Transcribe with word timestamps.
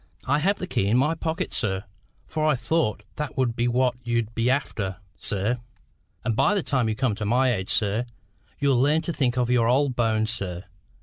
"I 0.25 0.39
have 0.39 0.57
the 0.57 0.65
key 0.65 0.87
in 0.87 0.97
my 0.97 1.13
pocket, 1.13 1.53
sir; 1.53 1.83
for 2.25 2.43
I 2.43 2.55
thought 2.55 3.03
that 3.17 3.37
would 3.37 3.55
be 3.55 3.67
what 3.67 3.93
you'd 4.03 4.33
be 4.33 4.49
after, 4.49 4.97
sir. 5.15 5.59
And 6.25 6.35
by 6.35 6.55
the 6.55 6.63
time 6.63 6.89
you 6.89 6.95
come 6.95 7.13
to 7.13 7.23
my 7.23 7.53
age, 7.53 7.69
sir, 7.69 8.07
you'll 8.57 8.81
learn 8.81 9.03
to 9.03 9.13
think 9.13 9.37
of 9.37 9.51
your 9.51 9.67
old 9.67 9.95
bones, 9.95 10.31
sir. 10.31 10.63